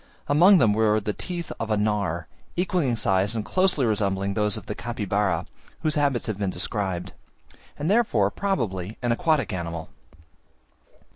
[0.27, 4.57] Among them were the teeth of a gnawer, equalling in size and closely resembling those
[4.57, 5.45] of the Capybara,
[5.81, 7.13] whose habits have been described;
[7.77, 9.89] and therefore, probably, an aquatic animal.